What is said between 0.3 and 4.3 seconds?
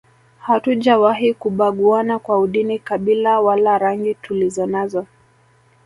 Hatujawahi kubaguana kwa udini kabila wala rangi